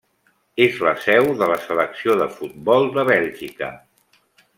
És 0.63 0.77
la 0.85 0.93
seu 1.01 1.29
de 1.41 1.49
la 1.51 1.57
selecció 1.65 2.15
de 2.23 2.29
futbol 2.39 2.89
de 2.97 3.05
Bèlgica. 3.11 3.71